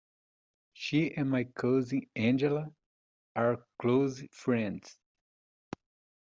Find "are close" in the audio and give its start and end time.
3.35-4.23